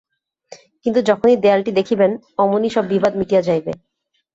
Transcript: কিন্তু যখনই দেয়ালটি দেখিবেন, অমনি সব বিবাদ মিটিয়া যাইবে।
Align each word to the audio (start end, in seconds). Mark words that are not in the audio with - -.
কিন্তু 0.85 0.99
যখনই 1.09 1.37
দেয়ালটি 1.37 1.71
দেখিবেন, 1.79 2.11
অমনি 2.37 2.69
সব 2.69 2.85
বিবাদ 2.93 3.13
মিটিয়া 3.19 3.41
যাইবে। 3.41 3.71